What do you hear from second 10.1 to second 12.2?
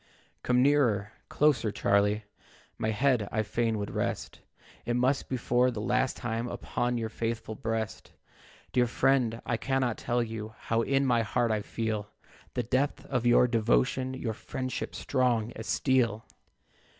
you How in my heart I feel